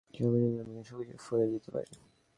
কি 0.13 0.19
হবে 0.25 0.37
যদি 0.43 0.55
তোমাকে 0.59 0.83
সবকিছু 0.89 1.23
ফরিয়ে 1.25 1.49
দিতে 1.53 1.69
পারি? 1.75 1.91